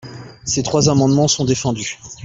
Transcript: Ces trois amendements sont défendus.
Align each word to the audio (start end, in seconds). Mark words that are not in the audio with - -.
Ces 0.45 0.63
trois 0.63 0.89
amendements 0.89 1.27
sont 1.27 1.45
défendus. 1.45 1.99